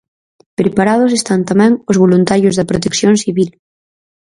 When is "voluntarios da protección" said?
2.03-3.13